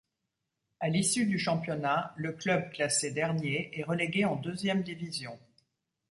[0.79, 5.37] À l'issue du championnat, le club classé dernier est relégué en deuxième division.